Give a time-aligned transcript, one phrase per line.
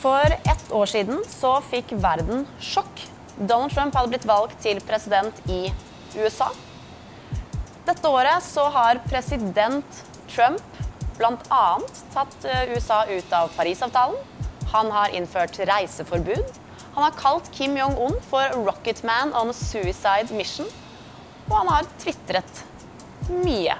[0.00, 3.02] For ett år siden så fikk verden sjokk.
[3.36, 5.66] Donald Trump hadde blitt valgt til president i
[6.16, 6.48] USA.
[7.84, 10.00] Dette året så har president
[10.30, 10.80] Trump
[11.18, 11.64] bl.a.
[12.14, 14.16] tatt eh, USA ut av Parisavtalen.
[14.72, 16.48] Han har innført reiseforbud.
[16.94, 20.70] Han har kalt Kim Jong-un for 'Rocket Man on a suicide mission'.
[21.50, 22.64] Og han har tvitret
[23.28, 23.76] mye.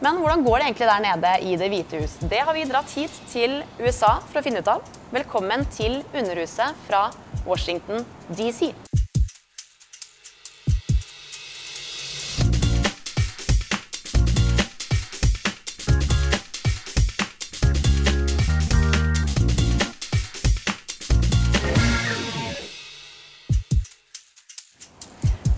[0.00, 2.18] Men hvordan går det egentlig der nede i Det hvite hus?
[2.18, 4.82] Det har vi dratt hit til USA for å finne ut av.
[5.12, 7.12] Velkommen til Underhuset fra
[7.46, 8.62] Washington DC.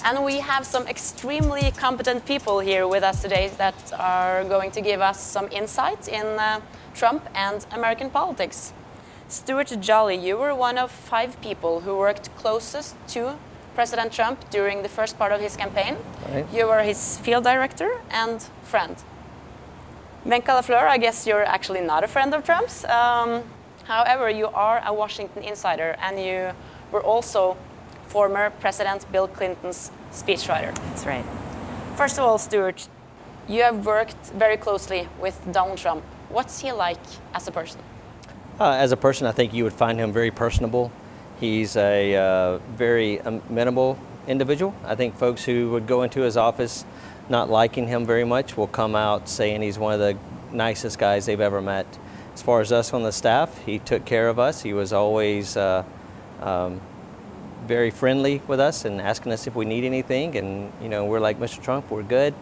[0.05, 4.81] And we have some extremely competent people here with us today that are going to
[4.81, 6.61] give us some insight in uh,
[6.95, 8.73] Trump and American politics.
[9.33, 13.39] Stuart Jolly, you were one of five people who worked closest to
[13.75, 15.97] President Trump during the first part of his campaign.
[16.31, 16.45] Right.
[16.53, 18.95] You were his field director and friend.
[20.27, 22.85] Venka Lafleur, I guess you're actually not a friend of Trump's.
[22.85, 23.43] Um,
[23.85, 26.53] however, you are a Washington insider and you
[26.93, 27.57] were also
[28.09, 30.75] former President Bill Clinton's speechwriter.
[30.75, 31.25] That's right.
[31.97, 32.87] First of all, Stuart,
[33.49, 36.05] you have worked very closely with Donald Trump.
[36.29, 37.01] What's he like
[37.33, 37.81] as a person?
[38.61, 40.93] Uh, as a person, I think you would find him very personable.
[41.41, 44.75] He's a uh, very amenable individual.
[44.85, 46.85] I think folks who would go into his office
[47.29, 50.17] not liking him very much will come out saying he's one of the
[50.55, 51.87] nicest guys they've ever met.
[52.35, 54.63] As far as us on the staff, he took care of us.
[54.63, 55.83] He was always uh,
[56.41, 56.81] um,
[57.67, 60.37] very friendly with us and asking us if we need anything.
[60.37, 61.63] And you know, we're like, Mr.
[61.63, 62.35] Trump, we're good.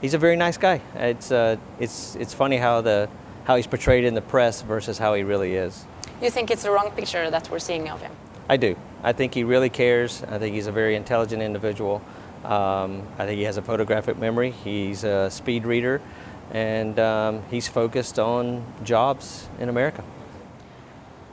[0.00, 0.80] He's a very nice guy.
[0.94, 3.08] It's uh, it's it's funny how the
[3.46, 5.84] how he's portrayed in the press versus how he really is.
[6.20, 8.10] You think it's the wrong picture that we're seeing of him?
[8.48, 8.76] I do.
[9.04, 10.24] I think he really cares.
[10.24, 12.02] I think he's a very intelligent individual.
[12.44, 14.50] Um, I think he has a photographic memory.
[14.50, 16.00] He's a speed reader,
[16.50, 20.02] and um, he's focused on jobs in America.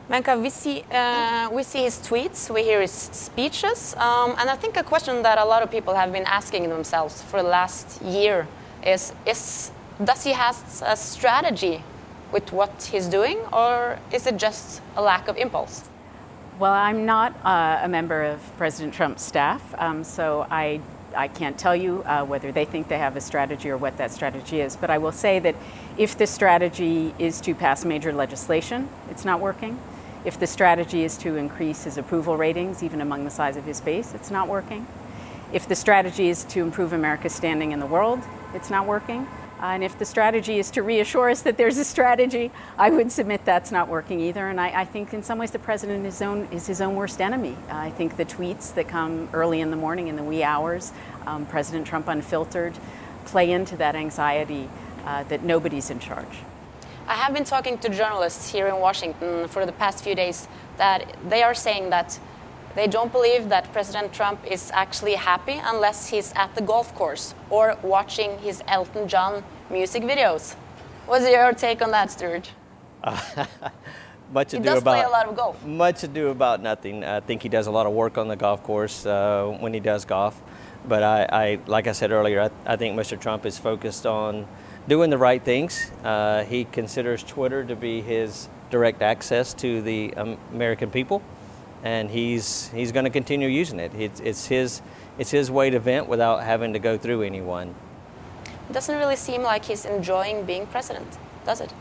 [0.07, 4.55] Manka, we see, uh, we see his tweets, we hear his speeches, um, and I
[4.55, 8.01] think a question that a lot of people have been asking themselves for the last
[8.01, 8.47] year
[8.85, 9.71] is, is
[10.03, 11.81] does he have a strategy
[12.33, 15.87] with what he's doing, or is it just a lack of impulse?
[16.59, 20.81] Well, I'm not uh, a member of President Trump's staff, um, so I,
[21.15, 24.11] I can't tell you uh, whether they think they have a strategy or what that
[24.11, 24.75] strategy is.
[24.75, 25.55] But I will say that
[25.97, 29.79] if the strategy is to pass major legislation, it's not working.
[30.25, 33.81] If the strategy is to increase his approval ratings, even among the size of his
[33.81, 34.87] base, it's not working.
[35.51, 38.21] If the strategy is to improve America's standing in the world,
[38.53, 39.27] it's not working.
[39.63, 43.45] And if the strategy is to reassure us that there's a strategy, I would submit
[43.45, 44.49] that's not working either.
[44.49, 46.95] And I, I think in some ways the president is his, own, is his own
[46.95, 47.55] worst enemy.
[47.69, 50.91] I think the tweets that come early in the morning, in the wee hours,
[51.25, 52.73] um, President Trump unfiltered,
[53.23, 54.69] play into that anxiety
[55.05, 56.39] uh, that nobody's in charge.
[57.07, 61.15] I have been talking to journalists here in Washington for the past few days that
[61.29, 62.19] they are saying that
[62.75, 67.35] they don't believe that President Trump is actually happy unless he's at the golf course
[67.49, 70.55] or watching his Elton John music videos.
[71.05, 72.51] What's your take on that, Stuart?
[74.33, 75.63] much he ado does about play a lot of golf.
[75.65, 77.03] much ado about nothing.
[77.03, 79.79] I think he does a lot of work on the golf course uh, when he
[79.79, 80.41] does golf.
[80.87, 83.19] But I, I like I said earlier, I, I think Mr.
[83.19, 84.47] Trump is focused on
[84.87, 85.91] doing the right things.
[86.03, 91.21] Uh, he considers Twitter to be his direct access to the um, American people,
[91.83, 93.93] and he's he's going to continue using it.
[93.93, 94.81] It's, it's his
[95.17, 97.75] it's his way to vent without having to go through anyone.
[98.69, 101.71] It doesn't really seem like he's enjoying being president, does it?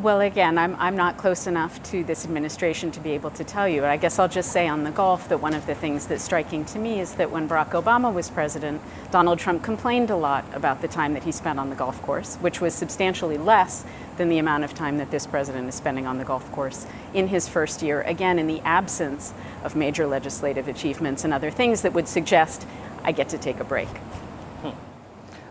[0.00, 3.68] Well, again, I'm, I'm not close enough to this administration to be able to tell
[3.68, 3.84] you.
[3.84, 6.64] I guess I'll just say on the golf that one of the things that's striking
[6.66, 8.80] to me is that when Barack Obama was president,
[9.10, 12.36] Donald Trump complained a lot about the time that he spent on the golf course,
[12.36, 13.84] which was substantially less
[14.16, 17.28] than the amount of time that this president is spending on the golf course in
[17.28, 21.92] his first year, again, in the absence of major legislative achievements and other things that
[21.92, 22.66] would suggest
[23.04, 23.88] I get to take a break.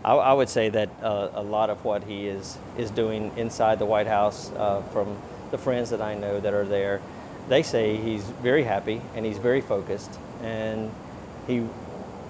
[0.04, 3.78] I, I would say that uh, a lot of what he is is doing inside
[3.78, 5.16] the White House, uh, from
[5.50, 7.00] the friends that I know that are there,
[7.48, 10.90] they say he's very happy and he's very focused, and
[11.46, 11.66] he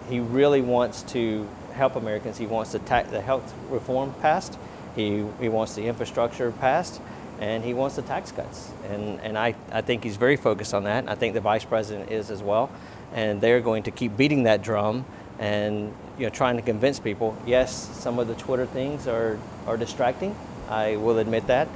[0.08, 2.38] he really wants to help Americans.
[2.38, 4.58] He wants the ta- the health reform passed.
[4.96, 7.00] He he wants the infrastructure passed.
[7.40, 8.70] And he wants the tax cuts.
[8.88, 11.08] And, and I, I think he's very focused on that.
[11.08, 12.70] I think the vice president is as well.
[13.14, 15.04] And they're going to keep beating that drum
[15.42, 17.36] and you know trying to convince people.
[17.44, 20.36] Yes, some of the Twitter things are are distracting.
[20.68, 21.68] I will admit that,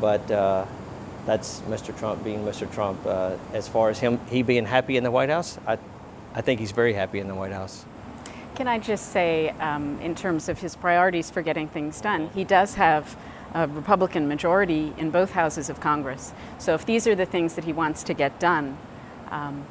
[0.00, 0.66] but uh,
[1.24, 1.96] that's Mr.
[1.96, 2.70] Trump being Mr.
[2.70, 2.98] Trump.
[3.06, 5.78] Uh, as far as him, he being happy in the White House, I,
[6.34, 7.84] I think he's very happy in the White House.
[8.56, 12.44] Can I just say, um, in terms of his priorities for getting things done, he
[12.44, 13.16] does have
[13.54, 16.32] a Republican majority in both houses of Congress.
[16.58, 18.76] So if these are the things that he wants to get done,
[19.30, 19.64] um,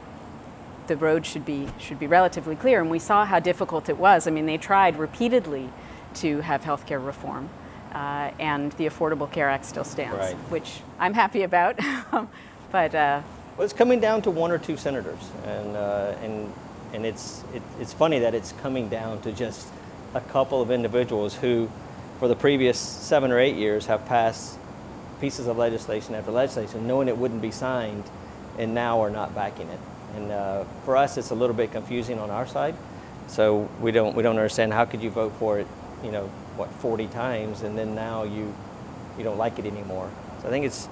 [0.87, 2.81] the road should be should be relatively clear.
[2.81, 4.27] And we saw how difficult it was.
[4.27, 5.69] I mean, they tried repeatedly
[6.15, 7.49] to have health care reform,
[7.93, 10.35] uh, and the Affordable Care Act still stands, Right.
[10.49, 11.77] which I'm happy about.
[12.71, 13.21] but uh,
[13.57, 16.53] Well, it's coming down to one or two senators, and uh, and
[16.93, 19.67] and it's it, it's funny that it's coming down to just
[20.13, 21.69] a couple of individuals who,
[22.19, 24.57] for the previous seven or eight years, have passed
[25.21, 28.03] pieces of legislation after legislation, knowing it wouldn't be signed,
[28.57, 29.79] and now are not backing it.
[30.15, 32.75] And uh, for us, it's a little bit confusing on our side.
[33.27, 35.67] So we don't we don't understand how could you vote for it,
[36.03, 36.27] you know,
[36.57, 38.53] what 40 times, and then now you
[39.17, 40.09] you don't like it anymore.
[40.41, 40.89] So I think it's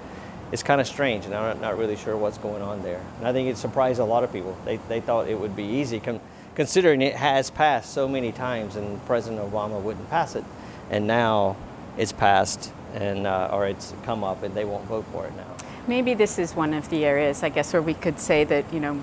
[0.51, 3.01] it's kind of strange, and I'm not, really sure what's going on there.
[3.19, 4.57] And I think it surprised a lot of people.
[4.65, 6.19] They, they thought it would be easy, con-
[6.55, 10.43] considering it has passed so many times, and President Obama wouldn't pass it,
[10.89, 11.55] and now
[11.97, 15.55] it's passed, and uh, or it's come up, and they won't vote for it now.
[15.89, 18.79] Maybe this is one of the areas, I guess, where we could say that, you
[18.79, 18.93] know,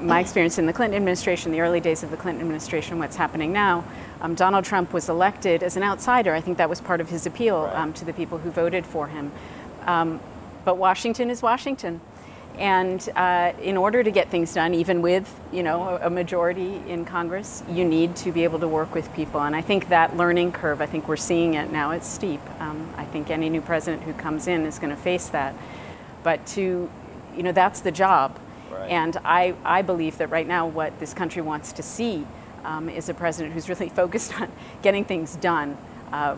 [0.00, 3.52] my experience in the Clinton administration, the early days of the Clinton administration, what's happening
[3.52, 3.84] now,
[4.20, 6.34] um, Donald Trump was elected as an outsider.
[6.34, 7.76] I think that was part of his appeal Right.
[7.76, 9.30] um, to the people who voted for him.
[9.86, 10.18] Um,
[10.64, 12.00] but Washington is Washington.
[12.58, 16.82] And uh, in order to get things done, even with you know a a majority
[16.88, 19.40] in Congress, you need to be able to work with people.
[19.40, 21.92] And I think that learning curve, I think we're seeing it now.
[21.92, 22.40] It's steep.
[22.58, 25.54] Um, I think any new president who comes in is going to face that.
[26.22, 26.90] But to,
[27.36, 28.38] you know, that's the job.
[28.70, 28.90] Right.
[28.90, 32.26] And I, I believe that right now what this country wants to see
[32.64, 34.50] um, is a president who's really focused on
[34.82, 35.76] getting things done
[36.12, 36.36] uh,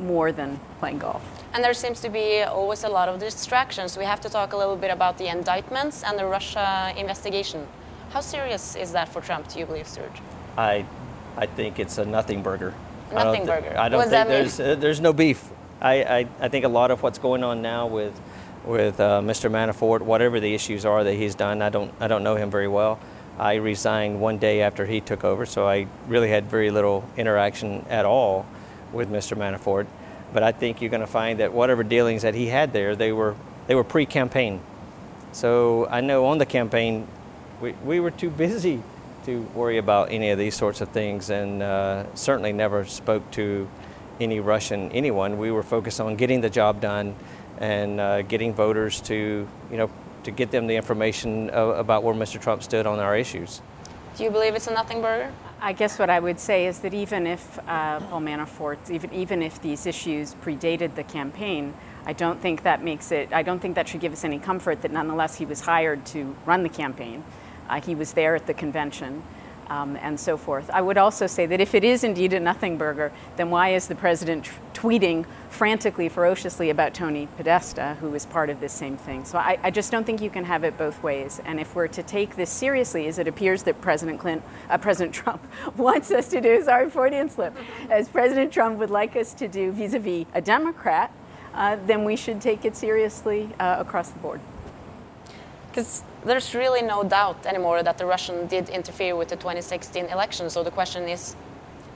[0.00, 1.22] more than playing golf.
[1.54, 3.96] And there seems to be always a lot of distractions.
[3.96, 7.66] We have to talk a little bit about the indictments and the Russia investigation.
[8.10, 10.20] How serious is that for Trump, do you believe, Sturge?
[10.56, 10.84] I,
[11.36, 12.74] I think it's a nothing burger.
[13.10, 13.78] I don't Nothing thi- burger.
[13.78, 14.38] I don't What does think that mean?
[14.38, 15.50] there's uh, there's no beef.
[15.80, 18.18] I, I, I think a lot of what's going on now with
[18.64, 19.50] with uh, Mr.
[19.50, 22.68] Manafort, whatever the issues are that he's done, I don't I don't know him very
[22.68, 22.98] well.
[23.38, 27.84] I resigned one day after he took over, so I really had very little interaction
[27.88, 28.46] at all
[28.92, 29.36] with Mr.
[29.36, 29.86] Manafort.
[30.32, 33.12] But I think you're going to find that whatever dealings that he had there, they
[33.12, 33.34] were
[33.66, 34.60] they were pre-campaign.
[35.32, 37.06] So I know on the campaign,
[37.60, 38.82] we, we were too busy
[39.24, 43.68] to worry about any of these sorts of things and uh, certainly never spoke to
[44.20, 45.38] any Russian anyone.
[45.38, 47.14] We were focused on getting the job done
[47.58, 49.90] and uh, getting voters to, you know,
[50.24, 52.40] to get them the information uh, about where Mr.
[52.40, 53.60] Trump stood on our issues.
[54.16, 55.32] Do you believe it's a nothing burger?
[55.60, 59.42] I guess what I would say is that even if uh, Paul Manafort, even even
[59.42, 61.72] if these issues predated the campaign,
[62.04, 63.32] I don't think that makes it.
[63.32, 66.34] I don't think that should give us any comfort that nonetheless he was hired to
[66.46, 67.22] run the campaign.
[67.70, 69.22] Uh, he was there at the convention.
[69.68, 70.68] Um, and so forth.
[70.70, 73.86] I would also say that if it is indeed a nothing burger, then why is
[73.86, 74.50] the president t-
[74.82, 79.24] tweeting frantically, ferociously about Tony Podesta, who was part of this same thing?
[79.24, 81.40] So I, I just don't think you can have it both ways.
[81.44, 84.20] And if we're to take this seriously, as it appears that President
[84.68, 85.40] uh, President Trump
[85.76, 87.56] wants us to do, sorry, Freudian slip,
[87.90, 91.12] as President Trump would like us to do vis-a-vis a Democrat,
[91.54, 94.40] uh, then we should take it seriously uh, across the board.
[95.70, 100.50] Because there's really no doubt anymore that the Russian did interfere with the 2016 election.
[100.50, 101.36] So the question is,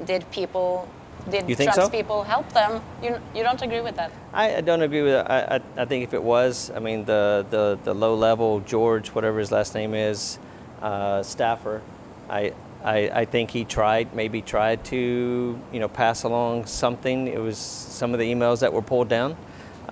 [0.05, 0.89] did people,
[1.31, 1.99] did You think Trump's so?
[1.99, 2.83] people help them?
[3.03, 4.13] You, you don't agree with that?
[4.33, 5.31] I, I don't agree with that.
[5.31, 9.09] I, I, I think if it was, I mean, the, the, the low level George,
[9.09, 10.39] whatever his last name is,
[10.83, 11.83] uh, staffer,
[12.29, 12.53] I,
[12.85, 17.27] I, I think he tried, maybe tried to, you know, pass along something.
[17.27, 19.37] It was some of the emails that were pulled down.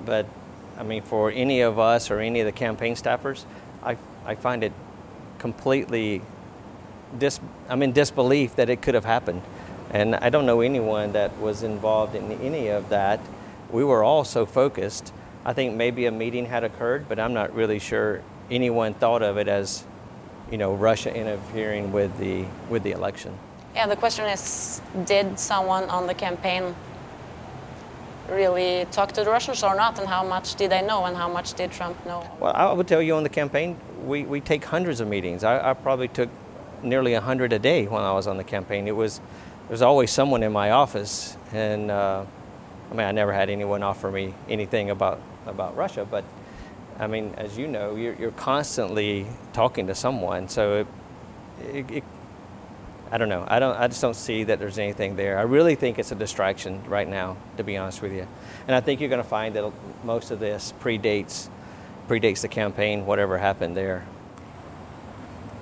[0.04, 0.26] But,
[0.78, 3.44] I mean, for any of us or any of the campaign staffers,
[3.82, 4.72] I, I find it
[5.38, 6.22] completely
[7.18, 9.42] dis, I'm in disbelief that it could have happened.
[9.94, 13.20] And I don't know anyone that was involved in any of that.
[13.70, 15.12] We were all so focused.
[15.44, 18.20] I think maybe a meeting had occurred, but I'm not really sure
[18.50, 19.84] anyone thought of it as,
[20.50, 23.38] you know, Russia interfering with the with the election.
[23.76, 26.74] Yeah, the question is, did someone on the campaign
[28.28, 29.98] really talk to the Russians or not?
[30.00, 32.28] And how much did they know and how much did Trump know?
[32.40, 35.44] Well, I would tell you on the campaign, we, we take hundreds of meetings.
[35.44, 36.30] I, I probably took
[36.82, 38.86] nearly 100 a day when I was on the campaign.
[38.88, 39.20] It was,
[39.64, 42.24] there was always someone in my office, and uh,
[42.90, 46.22] I mean, I never had anyone offer me anything about, about Russia, but
[46.98, 50.86] I mean, as you know, you're, you're constantly talking to someone, so it,
[51.74, 52.04] it, it,
[53.10, 53.44] I don't know.
[53.48, 53.74] I don't.
[53.76, 55.38] I just don't see that there's anything there.
[55.38, 58.26] I really think it's a distraction right now, to be honest with you.
[58.66, 59.72] And I think you're going to find that
[60.04, 61.48] most of this predates,
[62.08, 64.04] predates the campaign, whatever happened there.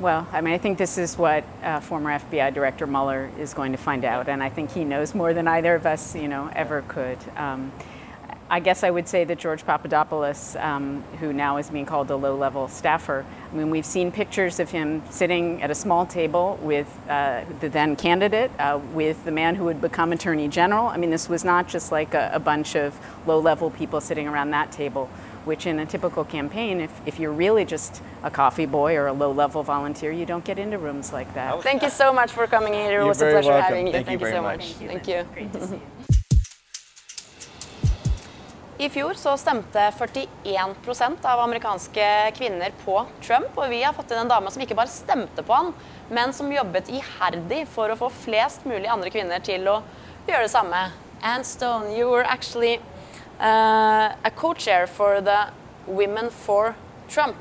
[0.03, 3.71] Well, I mean, I think this is what uh, former FBI Director Mueller is going
[3.71, 6.51] to find out, and I think he knows more than either of us, you know,
[6.57, 7.19] ever could.
[7.37, 7.71] Um,
[8.51, 12.17] I guess I would say that George Papadopoulos, um, who now is being called a
[12.17, 16.59] low level staffer, I mean, we've seen pictures of him sitting at a small table
[16.61, 20.89] with uh, the then candidate, uh, with the man who would become Attorney General.
[20.89, 24.27] I mean, this was not just like a, a bunch of low level people sitting
[24.27, 25.09] around that table,
[25.45, 29.13] which in a typical campaign, if, if you're really just a coffee boy or a
[29.13, 31.63] low level volunteer, you don't get into rooms like that.
[31.63, 33.01] Thank you so much for coming here.
[33.01, 33.65] It You're was a pleasure welcome.
[33.65, 33.93] having you.
[33.93, 34.59] Thank you you so much.
[34.59, 34.73] much.
[34.75, 35.25] Thank Thank you.
[35.35, 35.81] Great to see you.
[38.79, 44.25] I fjor så stemte 41% av amerikanske kvinner på Trump, og vi har fått inn
[44.25, 45.71] en dame som ikke bare stemte på han,
[46.11, 49.77] men som jobbet iherdig for å få flest mulig andre kvinner til å
[50.27, 50.81] gjøre det samme.
[51.23, 52.81] Anne Stone, you were actually
[53.41, 55.51] uh, a co-chair for the
[55.87, 56.77] Women for
[57.09, 57.37] Trump,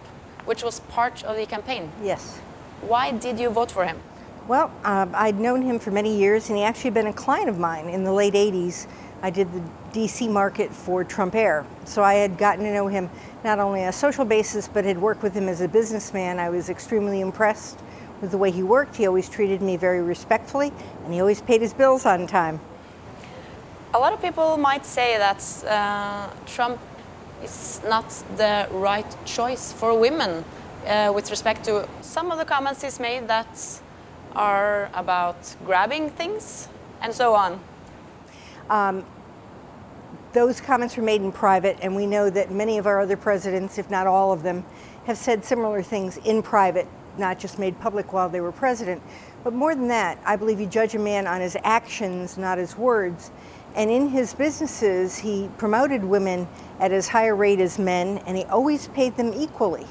[0.46, 1.92] which was part of the campaign.
[2.04, 2.40] Yes.
[2.82, 4.00] Why did you vote for him?
[4.48, 7.48] Well, um, I'd known him for many years, and he actually had been a client
[7.50, 8.88] of mine in the late 80s.
[9.22, 9.62] I did the
[9.94, 11.64] DC market for Trump Air.
[11.86, 13.10] So I had gotten to know him
[13.44, 16.40] not only on a social basis, but had worked with him as a businessman.
[16.40, 17.80] I was extremely impressed
[18.20, 18.96] with the way he worked.
[18.96, 20.72] He always treated me very respectfully,
[21.04, 22.60] and he always paid his bills on time.
[23.94, 26.80] A lot of people might say that uh, Trump
[27.44, 30.46] is not the right choice for women
[30.88, 33.82] uh, with respect to some of the comments he's made that
[34.34, 36.70] are about grabbing things
[37.02, 37.60] and so on.
[40.32, 43.78] Those comments were made in private, and we know that many of our other presidents,
[43.78, 44.64] if not all of them,
[45.06, 49.02] have said similar things in private, not just made public while they were president.
[49.44, 52.78] But more than that, I believe you judge a man on his actions, not his
[52.78, 53.32] words.
[53.76, 56.48] And in his businesses, he promoted women
[56.80, 59.86] at as high a rate as men, and he always paid them equally,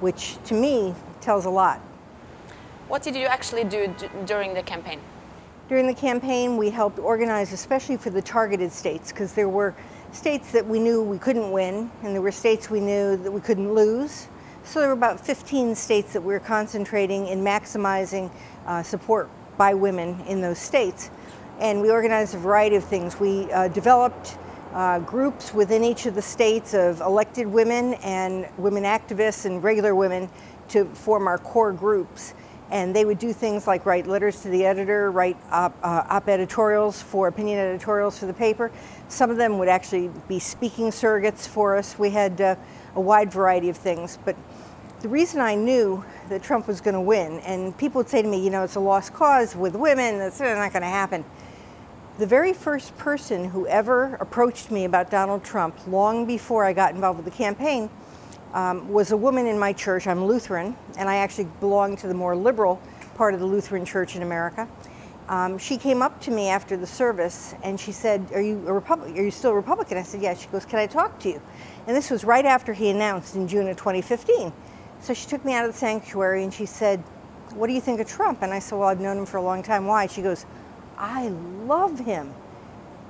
[0.00, 1.78] which to me tells a lot.
[2.88, 5.00] What did you actually do d- during the campaign?
[5.68, 9.74] During the campaign, we helped organize, especially for the targeted states, because there were
[10.10, 13.40] states that we knew we couldn't win, and there were states we knew that we
[13.40, 14.28] couldn't lose.
[14.64, 18.30] So there were about 15 states that we were concentrating in maximizing
[18.66, 21.10] uh, support by women in those states.
[21.62, 23.20] And we organized a variety of things.
[23.20, 24.36] We uh, developed
[24.74, 29.94] uh, groups within each of the states of elected women and women activists and regular
[29.94, 30.28] women
[30.70, 32.34] to form our core groups
[32.72, 36.28] and they would do things like write letters to the editor, write op, uh, op
[36.28, 38.72] editorials for opinion editorials for the paper.
[39.08, 41.98] Some of them would actually be speaking surrogates for us.
[41.98, 42.56] We had uh,
[42.94, 44.18] a wide variety of things.
[44.24, 44.36] But
[45.00, 48.28] the reason I knew that Trump was going to win, and people would say to
[48.28, 51.26] me, you know, it's a lost cause with women, that's not going to happen.
[52.22, 56.94] The very first person who ever approached me about Donald Trump, long before I got
[56.94, 57.90] involved with the campaign,
[58.54, 60.06] um, was a woman in my church.
[60.06, 62.80] I'm Lutheran, and I actually belong to the more liberal
[63.16, 64.68] part of the Lutheran Church in America.
[65.28, 68.72] Um, she came up to me after the service and she said, "Are you a
[68.72, 69.18] Republican?
[69.18, 71.42] Are you still a Republican?" I said, "Yes." She goes, "Can I talk to you?"
[71.88, 74.52] And this was right after he announced in June of 2015.
[75.00, 77.00] So she took me out of the sanctuary and she said,
[77.56, 79.42] "What do you think of Trump?" And I said, "Well, I've known him for a
[79.42, 79.88] long time.
[79.88, 80.46] Why?" She goes,
[81.02, 81.28] "I
[81.66, 82.32] love him.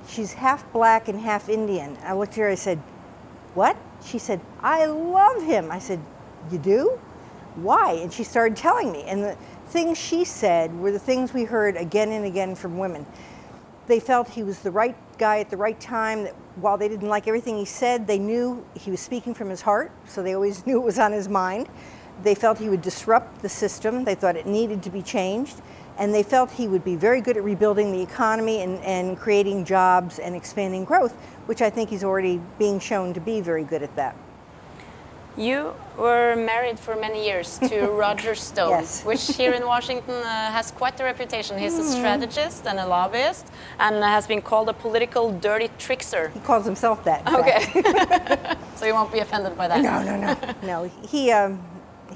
[0.09, 2.49] She's half black and half Indian." I looked at her.
[2.49, 2.79] I said,
[3.53, 5.71] "What?" She said, I love him.
[5.71, 5.99] I said,
[6.51, 6.99] You do?
[7.55, 7.93] Why?
[7.93, 9.03] And she started telling me.
[9.03, 13.05] And the things she said were the things we heard again and again from women.
[13.87, 17.09] They felt he was the right guy at the right time, that while they didn't
[17.09, 20.65] like everything he said, they knew he was speaking from his heart, so they always
[20.65, 21.67] knew it was on his mind.
[22.23, 25.61] They felt he would disrupt the system, they thought it needed to be changed,
[25.97, 29.65] and they felt he would be very good at rebuilding the economy and, and creating
[29.65, 31.13] jobs and expanding growth,
[31.45, 34.15] which I think he's already being shown to be very good at that.
[35.35, 39.03] You were married for many years to Roger Stone, Yes.
[39.03, 41.57] which here in Washington uh, has quite a reputation.
[41.57, 43.47] He's a strategist and a lobbyist,
[43.79, 46.29] and has been called a political dirty trickster.
[46.29, 47.27] He calls himself that.
[47.33, 49.81] Okay, so you won't be offended by that.
[49.81, 50.83] No, no, no.
[50.83, 51.59] no, he, um,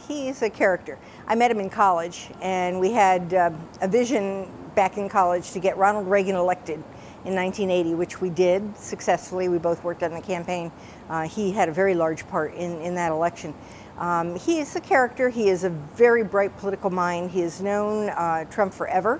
[0.07, 0.99] he's a character.
[1.29, 5.59] I met him in college, and we had um, a vision back in college to
[5.59, 6.81] get Ronald Reagan elected
[7.25, 9.49] in 1980, which we did successfully.
[9.49, 10.71] We both worked on the campaign.
[11.09, 13.53] Uh, he had a very large part in, in that election.
[13.97, 15.27] Um, he is a character.
[15.27, 17.31] He is a very bright political mind.
[17.31, 19.19] He has known uh, Trump forever.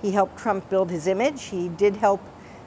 [0.00, 1.42] He helped Trump build his image.
[1.42, 2.20] He did help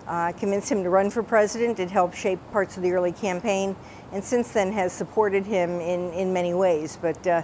[0.06, 1.80] uh, convince him to run for president.
[1.80, 3.74] It helped shape parts of the early campaign,
[4.12, 6.98] and since then has supported him in, in many ways.
[7.02, 7.44] But uh,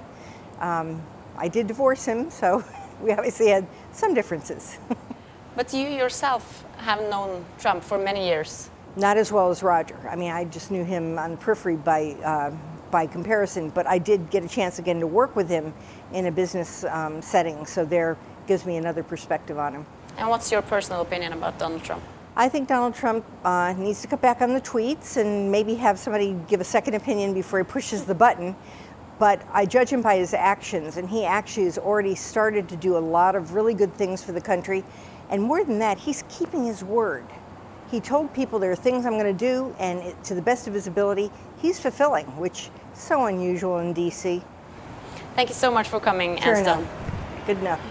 [0.60, 1.02] um,
[1.38, 2.64] I did divorce him, so
[3.02, 4.78] we obviously had some differences.
[5.58, 8.70] But you yourself have known Trump for many years.
[8.96, 9.98] Not as well as Roger.
[10.08, 12.52] I mean, I just knew him on the periphery by uh,
[12.92, 15.74] by comparison, but I did get a chance again to work with him
[16.14, 19.86] in a business um, setting, so there gives me another perspective on him.
[20.20, 22.04] And what's your personal opinion about Donald Trump?
[22.36, 25.98] I think Donald Trump uh, needs to cut back on the tweets and maybe have
[25.98, 28.56] somebody give a second opinion before he pushes the button.
[29.20, 32.98] But I judge him by his actions, and he actually has already started to do
[32.98, 34.84] a lot of really good things for the country.
[35.30, 37.26] And more than that, he's keeping his word.
[37.90, 40.68] He told people there are things I'm going to do, and it, to the best
[40.68, 44.44] of his ability, he's fulfilling, which is so unusual in D.C.
[45.36, 46.80] Thank you so much for coming, Sure Anne Stone.
[46.80, 47.48] enough.
[47.48, 47.82] Good enough.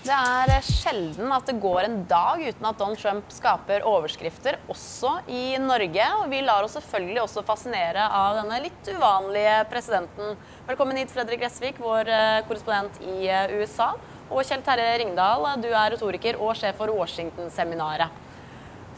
[0.00, 5.18] Det er sjelden at det går en dag uten at Donald Trump skaper overskrifter, også
[5.28, 6.06] i Norge.
[6.22, 10.38] Og vi lar oss selvfølgelig også fascinere av denne litt uvanlige presidenten.
[10.70, 13.90] Velkommen hit, Fredrik Gressvik, vår eh, korrespondent i eh, USA.
[14.30, 18.16] Og Kjell Terje Ringdal, du er retoriker og sjef for Washington-seminaret.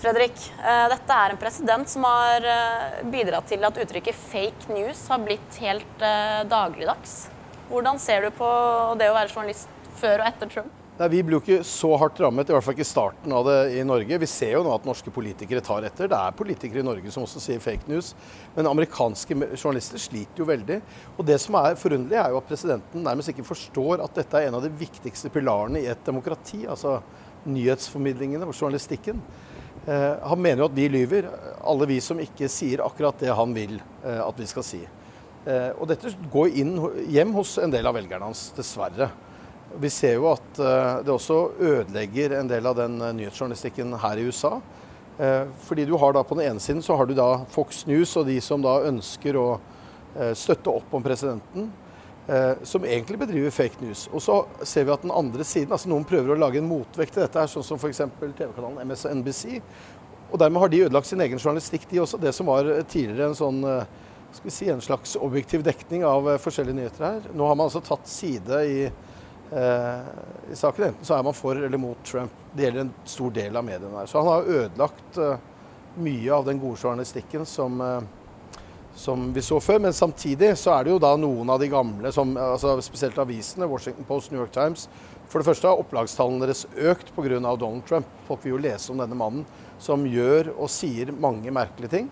[0.05, 5.03] Fredrik, eh, dette er en president som har eh, bidratt til at uttrykket fake news
[5.11, 7.25] har blitt helt eh, dagligdags.
[7.73, 8.53] Hvordan ser du på
[9.03, 10.79] det å være journalist før og etter Trump?
[10.99, 13.79] Nei, Vi blir jo ikke så hardt rammet, i hvert fall ikke starten av det
[13.79, 14.19] i Norge.
[14.21, 16.11] Vi ser jo nå at norske politikere tar etter.
[16.11, 18.11] Det er politikere i Norge som også sier fake news.
[18.53, 20.83] Men amerikanske journalister sliter jo veldig.
[21.17, 24.51] Og det som er forunderlig, er jo at presidenten nærmest ikke forstår at dette er
[24.51, 26.67] en av de viktigste pilarene i et demokrati.
[26.69, 26.99] Altså
[27.49, 29.25] nyhetsformidlingene og journalistikken.
[29.87, 31.33] Eh, han mener jo at vi lyver,
[31.73, 34.85] alle vi som ikke sier akkurat det han vil eh, at vi skal si.
[35.43, 36.77] Eh, og dette går inn
[37.11, 39.09] hjem hos en del av velgerne hans, dessverre.
[39.81, 44.21] Vi ser jo at eh, det også ødelegger en del av den eh, nyhetsjournalistikken her
[44.21, 44.57] i USA.
[45.19, 48.15] Eh, Fordi du har da på den ene siden så har du da Fox News
[48.21, 49.47] og de som da ønsker å
[50.37, 51.71] støtte opp om presidenten,
[52.69, 54.03] som egentlig bedriver fake news.
[54.13, 54.35] Og så
[54.69, 57.41] ser vi at den andre siden, altså noen prøver å lage en motvekt til dette,
[57.41, 58.03] her, sånn som f.eks.
[58.21, 59.63] TV-kanalen MSNBC.
[60.29, 62.21] Og dermed har de ødelagt sin egen journalistikk, de også.
[62.21, 66.77] Det som var tidligere en sånn skal vi si, en slags objektiv dekning av forskjellige
[66.77, 67.33] nyheter her.
[67.33, 68.77] Nå har man altså tatt side i
[69.53, 70.85] i saken.
[70.85, 72.33] Enten så er man for eller mot Trump.
[72.53, 74.09] Det gjelder en stor del av mediene her.
[74.09, 75.43] Så han har ødelagt eh,
[76.01, 78.63] mye av den gode journalistikken som, eh,
[78.95, 79.83] som vi så før.
[79.87, 83.69] Men samtidig så er det jo da noen av de gamle, som, altså spesielt avisene,
[83.69, 84.89] Washington Post, New York Times.
[85.29, 87.41] For det første har opplagstallene deres økt pga.
[87.41, 88.09] Donald Trump.
[88.29, 89.47] Folk vil jo lese om denne mannen
[89.83, 92.11] som gjør og sier mange merkelige ting.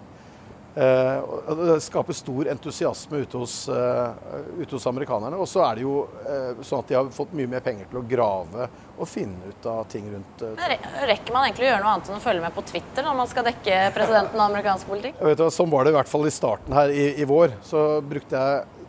[0.75, 1.23] Eh,
[1.57, 4.11] det skaper stor entusiasme ute hos, eh,
[4.59, 5.37] ute hos amerikanerne.
[5.37, 7.99] Og så er det jo eh, sånn at de har fått mye mer penger til
[7.99, 8.69] å grave
[9.01, 12.23] og finne ut av ting rundt Rekker man egentlig å gjøre noe annet enn å
[12.23, 15.95] følge med på Twitter når man skal dekke presidenten av amerikansk hva, Sånn var det
[15.95, 17.57] i hvert fall i starten her i, i vår.
[17.67, 18.80] Så brukte jeg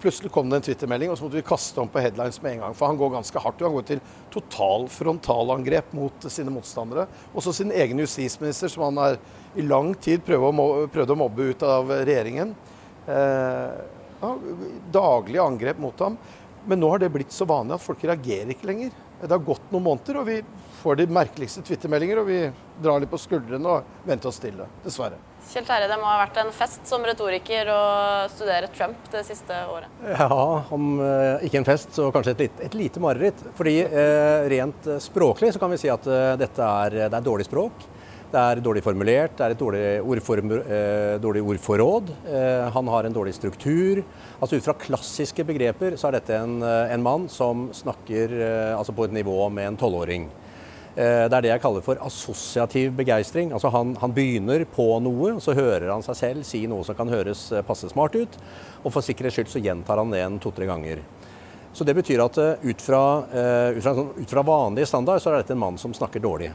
[0.00, 2.62] Plutselig kom det en Twitter-melding, og så måtte vi kaste om på headlines med en
[2.64, 2.76] gang.
[2.76, 3.60] For han går ganske hardt.
[3.60, 4.00] Han går til
[4.32, 7.04] total frontalangrep mot sine motstandere.
[7.36, 9.18] Også sin egen justisminister, som han har
[9.60, 12.54] i lang tid mo- å mobbe ut av regjeringen.
[13.06, 13.76] Eh,
[14.92, 16.16] daglige angrep mot ham.
[16.64, 18.96] Men nå har det blitt så vanlig at folk reagerer ikke lenger.
[19.20, 20.38] Det har gått noen måneder, og vi
[20.80, 22.38] får de merkeligste Twitter-meldinger, og vi
[22.80, 24.68] drar litt på skuldrene og venter oss til det.
[24.86, 25.18] Dessverre.
[25.50, 27.78] Kjell Terje, det må ha vært en fest som retoriker å
[28.30, 29.88] studere Trump det siste året.
[30.12, 30.28] Ja,
[30.72, 33.40] om eh, ikke en fest, så kanskje et, lit- et lite mareritt.
[33.58, 37.48] Fordi eh, rent språklig så kan vi si at eh, dette er, det er dårlig
[37.48, 37.88] språk.
[38.30, 42.12] Det er dårlig formulert, det er et dårlig, ordform, eh, dårlig ordforråd.
[42.30, 44.04] Eh, han har en dårlig struktur.
[44.40, 48.78] Altså Ut fra klassiske begreper så er dette en, eh, en mann som snakker eh,
[48.78, 50.28] altså på et nivå med en tolvåring.
[50.96, 53.50] Eh, Det er det jeg kaller for assosiativ begeistring.
[53.52, 57.08] Altså han, han begynner på noe, så hører han seg selv si noe som kan
[57.08, 58.38] høres eh, passe smart ut.
[58.84, 61.02] Og for sikkerhets skyld så gjentar han det en to-tre ganger.
[61.74, 63.24] Så det betyr at ut fra,
[63.74, 66.52] ut fra, sånn- ut fra vanlig standard så er dette en mann som snakker dårlig.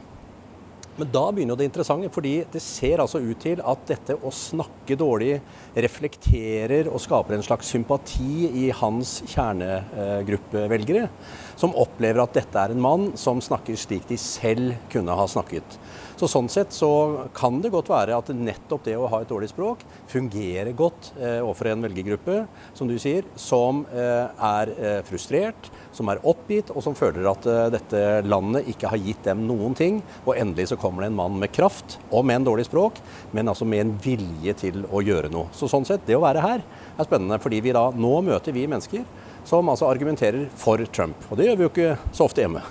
[0.96, 4.30] Men da begynner jo det interessante, fordi det ser altså ut til at dette å
[4.32, 5.34] snakke dårlig
[5.76, 11.10] reflekterer og skaper en slags sympati i hans kjernegruppevelgere,
[11.56, 15.78] som opplever at dette er en mann som snakker slik de selv kunne ha snakket.
[16.16, 16.88] Så Sånn sett så
[17.36, 21.42] kan det godt være at nettopp det å ha et dårlig språk fungerer godt eh,
[21.42, 22.38] overfor en velgergruppe,
[22.76, 27.48] som du sier, som eh, er eh, frustrert, som er oppgitt, og som føler at
[27.52, 30.00] eh, dette landet ikke har gitt dem noen ting.
[30.24, 33.02] Og endelig så kommer det en mann med kraft, og med en dårlig språk,
[33.36, 35.52] men altså med en vilje til å gjøre noe.
[35.56, 36.64] Så sånn sett, det å være her
[36.96, 39.04] er spennende, fordi vi da nå møter vi mennesker
[39.46, 41.28] som altså argumenterer for Trump.
[41.30, 42.64] Og det gjør vi jo ikke så ofte hjemme.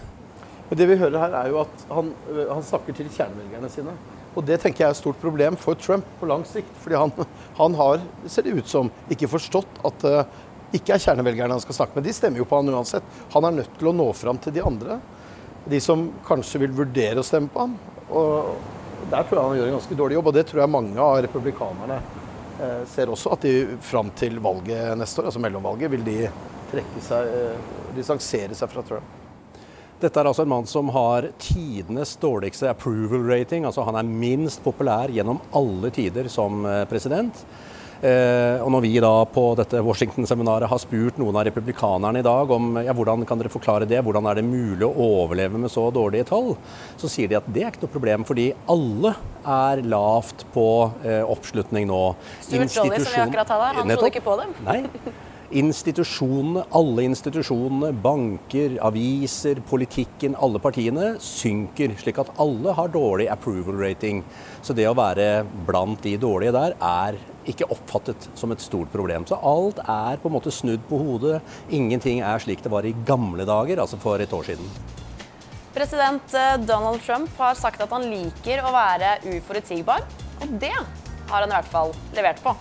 [0.69, 3.93] Men det vi hører her er jo at han, øh, han snakker til kjernevelgerne sine.
[4.35, 6.71] Og det tenker jeg er et stort problem for Trump på lang sikt.
[6.83, 7.13] Fordi han,
[7.61, 10.17] han har, ser det ut som, ikke forstått at det
[10.75, 12.07] ikke er kjernevelgerne han skal snakke med.
[12.07, 13.05] De stemmer jo på han uansett.
[13.35, 14.99] Han er nødt til å nå fram til de andre.
[15.69, 17.77] De som kanskje vil vurdere å stemme på ham.
[18.09, 21.05] Og der tror jeg han gjør en ganske dårlig jobb, og det tror jeg mange
[21.05, 26.05] av republikanerne eh, ser også at de fram til valget neste år, altså mellomvalget, vil
[26.05, 26.17] de
[26.75, 29.21] trekke seg, eh, distansere seg fra Trump.
[29.99, 33.65] Dette er altså en mann som har tidenes dårligste approval rating.
[33.65, 37.45] altså Han er minst populær gjennom alle tider som eh, president.
[38.03, 42.51] Eh, og når vi da på dette Washington-seminaret har spurt noen av republikanerne i dag
[42.51, 44.91] om ja, hvordan kan dere forklare det, hvordan er det mulig å
[45.23, 46.53] overleve med så dårlige tall,
[46.99, 49.15] så sier de at det er ikke noe problem, fordi alle
[49.55, 50.67] er lavt på
[51.05, 52.01] eh, oppslutning nå.
[52.43, 54.53] Stuart Jolly, som vi akkurat hadde, han trodde ikke på dem.
[54.67, 54.81] Nei.
[55.53, 63.77] Institusjonene, alle institusjonene, banker, aviser, politikken, alle partiene synker, slik at alle har dårlig approval
[63.77, 64.23] rating.
[64.65, 69.27] Så det å være blant de dårlige der er ikke oppfattet som et stort problem.
[69.29, 71.39] Så alt er på en måte snudd på hodet.
[71.69, 74.71] Ingenting er slik det var i gamle dager, altså for et år siden.
[75.75, 80.08] President eh, Donald Trump har sagt at han liker å være uforutsigbar,
[80.41, 82.55] og det har han i hvert fall levert på.